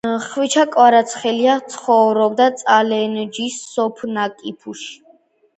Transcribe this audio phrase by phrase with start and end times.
[0.27, 4.03] ხვიჩა კვარაცხელია ცხოვრობს წალენჯიხის სოფ.
[4.19, 4.91] ნაკიფუში